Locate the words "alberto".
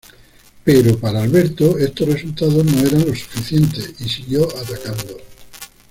1.21-1.77